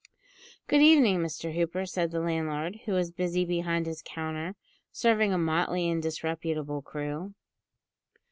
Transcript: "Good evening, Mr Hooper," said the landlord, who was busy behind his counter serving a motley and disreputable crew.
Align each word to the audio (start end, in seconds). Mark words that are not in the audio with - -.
"Good 0.65 0.81
evening, 0.81 1.19
Mr 1.19 1.53
Hooper," 1.53 1.85
said 1.85 2.09
the 2.09 2.21
landlord, 2.21 2.79
who 2.85 2.93
was 2.93 3.11
busy 3.11 3.45
behind 3.45 3.85
his 3.85 4.01
counter 4.03 4.55
serving 4.91 5.31
a 5.31 5.37
motley 5.37 5.87
and 5.91 6.01
disreputable 6.01 6.81
crew. 6.81 7.35